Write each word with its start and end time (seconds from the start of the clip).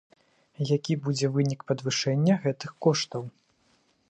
Які 0.75 0.93
будзе 1.07 1.29
вынік 1.35 1.61
падвышэння 1.73 2.41
гэтых 2.47 2.75
коштаў? 2.89 3.23